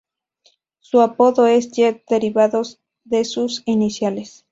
Su 0.79 1.01
apodo 1.01 1.45
es 1.45 1.69
"Jet" 1.73 2.03
derivadas 2.09 2.79
de 3.03 3.23
su 3.23 3.45
iniciales. 3.65 4.47